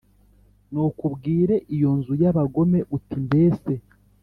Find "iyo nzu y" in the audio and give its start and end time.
1.75-2.25